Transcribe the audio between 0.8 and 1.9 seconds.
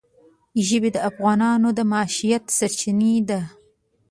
د افغانانو د